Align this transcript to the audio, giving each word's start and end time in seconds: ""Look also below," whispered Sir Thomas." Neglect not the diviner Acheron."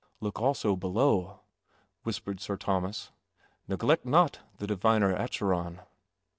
""Look 0.19 0.41
also 0.41 0.75
below," 0.75 1.41
whispered 2.01 2.39
Sir 2.41 2.57
Thomas." 2.57 3.11
Neglect 3.67 4.03
not 4.03 4.39
the 4.57 4.65
diviner 4.65 5.15
Acheron." 5.15 5.81